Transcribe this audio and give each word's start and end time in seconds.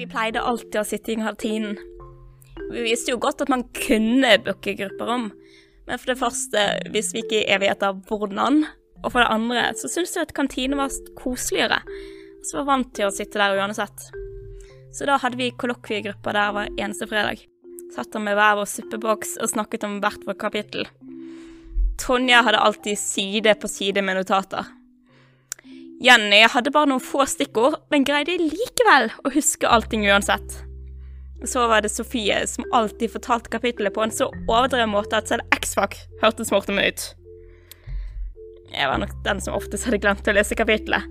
Vi 0.00 0.06
pleide 0.08 0.40
alltid 0.40 0.78
å 0.80 0.86
sitte 0.88 1.12
i 1.12 1.18
kantinen. 1.20 1.74
Vi 2.70 2.84
visste 2.86 3.12
jo 3.12 3.18
godt 3.20 3.42
at 3.44 3.50
man 3.52 3.66
kunne 3.76 4.30
booke 4.46 4.72
grupperom, 4.78 5.26
men 5.84 6.00
for 6.00 6.12
det 6.12 6.20
første 6.22 6.62
visste 6.94 7.18
vi 7.18 7.24
ikke 7.26 7.40
i 7.42 7.50
evigheter 7.52 7.98
hvordan, 8.08 8.62
og 9.02 9.10
for 9.10 9.20
det 9.20 9.34
andre 9.34 9.66
så 9.76 9.90
syntes 9.92 10.16
jeg 10.16 10.24
at 10.24 10.32
kantinen 10.38 10.80
var 10.80 10.96
koseligere, 11.18 11.82
så 12.48 12.62
var 12.62 12.70
vant 12.70 12.94
til 12.96 13.10
å 13.10 13.12
sitte 13.12 13.42
der 13.42 13.60
uansett. 13.60 14.06
Så 14.96 15.04
da 15.04 15.18
hadde 15.20 15.36
vi 15.36 15.52
kollokviegrupper 15.60 16.38
der 16.38 16.56
hver 16.56 16.72
eneste 16.80 17.10
fredag. 17.10 17.44
Satt 17.92 18.14
der 18.14 18.24
med 18.24 18.40
hver 18.40 18.56
vår 18.56 18.72
suppeboks 18.72 19.36
og 19.42 19.52
snakket 19.52 19.84
om 19.84 20.00
hvert 20.00 20.24
vårt 20.24 20.40
kapittel. 20.40 20.88
Tonja 22.00 22.40
hadde 22.46 22.64
alltid 22.64 22.96
side 22.96 23.58
på 23.60 23.68
side 23.68 24.00
med 24.06 24.16
notater. 24.16 24.72
Jenny 26.00 26.40
hadde 26.48 26.72
bare 26.72 26.88
noen 26.88 27.02
få 27.04 27.26
stikkord, 27.28 27.76
men 27.92 28.06
greide 28.08 28.38
likevel 28.40 29.10
å 29.20 29.32
huske 29.34 29.68
allting 29.68 30.06
uansett. 30.08 30.54
Så 31.44 31.66
var 31.68 31.84
det 31.84 31.92
Sofie, 31.92 32.38
som 32.48 32.68
alltid 32.76 33.12
fortalte 33.12 33.52
kapittelet 33.52 33.92
på 33.96 34.04
en 34.04 34.12
så 34.12 34.30
overdreven 34.48 34.92
måte 34.92 35.20
at 35.20 35.28
selv 35.28 35.44
X-Fac 35.56 35.96
hørtes 36.22 36.52
morsomt 36.52 36.80
ut. 36.80 37.04
Jeg 38.70 38.88
var 38.88 39.00
nok 39.02 39.12
den 39.26 39.40
som 39.44 39.56
oftest 39.56 39.88
hadde 39.88 40.00
glemt 40.00 40.28
å 40.28 40.36
lese 40.36 40.56
kapittelet. 40.56 41.04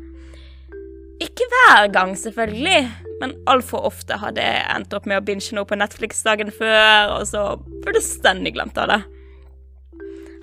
Ikke 1.22 1.46
hver 1.52 1.90
gang, 1.94 2.16
selvfølgelig, 2.18 2.82
men 3.20 3.36
altfor 3.52 3.90
ofte 3.90 4.18
hadde 4.22 4.42
jeg 4.42 4.68
endt 4.74 4.94
opp 4.96 5.10
med 5.10 5.20
å 5.20 5.26
binge 5.26 5.54
noe 5.58 5.68
på 5.70 5.78
Netflix 5.78 6.24
dagen 6.26 6.50
før, 6.56 7.18
og 7.18 7.28
så 7.30 7.44
fullstendig 7.84 8.56
glemt 8.56 8.80
av 8.80 8.94
det. 8.94 9.02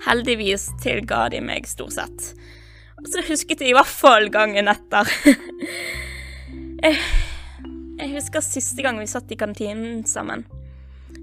Heldigvis 0.05 0.69
tilga 0.83 1.25
de 1.33 1.41
meg 1.43 1.67
stort 1.67 1.97
sett. 1.97 2.29
Og 3.07 3.13
så 3.13 3.21
husket 3.23 3.61
jeg 3.63 3.71
i 3.71 3.75
hvert 3.75 3.87
fall 3.87 4.25
gangen 4.27 4.67
etter. 4.67 5.07
jeg, 6.83 6.97
husker 8.11 8.43
siste 8.43 8.83
gang 8.83 8.99
vi 8.99 9.07
satt 9.07 9.31
i 9.31 9.37
kantinen 9.39 10.01
sammen. 10.03 10.43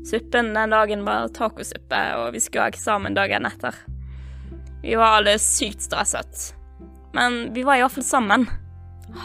Suppen 0.09 0.55
den 0.57 0.73
dagen 0.73 1.05
var 1.05 1.29
tacosuppe, 1.37 2.01
og 2.17 2.31
vi 2.33 2.41
skulle 2.41 2.65
ha 2.65 2.73
eksamen 2.73 3.13
dagen 3.19 3.45
etter. 3.45 3.77
Vi 4.81 4.97
var 4.97 5.19
alle 5.19 5.37
sykt 5.37 5.85
stresset. 5.85 6.55
Men 7.13 7.53
vi 7.53 7.67
var 7.69 7.77
iallfall 7.77 8.09
sammen. 8.09 8.49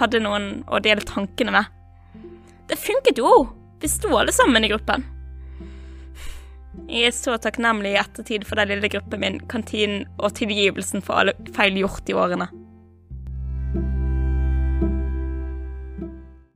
Hadde 0.01 0.19
noen 0.19 0.65
å 0.67 0.83
dele 0.83 1.07
tankene 1.07 1.55
med. 1.55 1.71
Det 2.67 2.75
funket 2.75 3.23
jo! 3.23 3.31
Vi 3.79 3.87
sto 3.87 4.11
alle 4.19 4.35
sammen 4.35 4.67
i 4.67 4.73
gruppen. 4.73 5.07
Jeg 6.87 7.09
er 7.09 7.15
så 7.15 7.35
takknemlig 7.41 7.95
i 7.95 7.99
ettertid 8.01 8.45
for 8.47 8.59
den 8.59 8.71
lille 8.71 8.89
gruppen 8.91 9.21
min, 9.21 9.41
kantinen 9.51 10.07
og 10.17 10.33
tilgivelsen 10.39 11.03
for 11.05 11.21
alle 11.21 11.35
feil 11.55 11.77
gjort 11.81 12.09
i 12.09 12.17
årene. 12.17 12.49